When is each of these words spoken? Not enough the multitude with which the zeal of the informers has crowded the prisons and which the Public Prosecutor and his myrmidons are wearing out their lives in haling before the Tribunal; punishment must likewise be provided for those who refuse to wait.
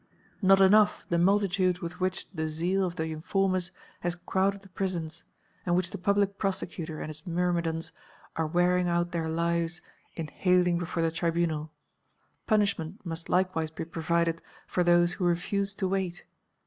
Not 0.41 0.59
enough 0.59 1.05
the 1.09 1.19
multitude 1.19 1.77
with 1.77 1.99
which 1.99 2.27
the 2.33 2.47
zeal 2.47 2.83
of 2.83 2.95
the 2.95 3.05
informers 3.11 3.69
has 3.99 4.15
crowded 4.15 4.63
the 4.63 4.69
prisons 4.69 5.25
and 5.63 5.75
which 5.75 5.91
the 5.91 5.99
Public 5.99 6.39
Prosecutor 6.39 6.99
and 6.99 7.07
his 7.09 7.27
myrmidons 7.27 7.91
are 8.35 8.47
wearing 8.47 8.87
out 8.87 9.11
their 9.11 9.29
lives 9.29 9.79
in 10.15 10.25
haling 10.29 10.79
before 10.79 11.03
the 11.03 11.11
Tribunal; 11.11 11.71
punishment 12.47 13.05
must 13.05 13.29
likewise 13.29 13.69
be 13.69 13.85
provided 13.85 14.41
for 14.65 14.83
those 14.83 15.13
who 15.13 15.25
refuse 15.27 15.75
to 15.75 15.87
wait. 15.87 16.25